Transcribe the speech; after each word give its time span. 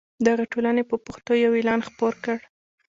دغې 0.25 0.45
ټولنې 0.51 0.83
په 0.89 0.95
پښتو 1.05 1.31
یو 1.43 1.51
اعلان 1.57 1.79
خپور 1.87 2.13
کړ. 2.23 2.37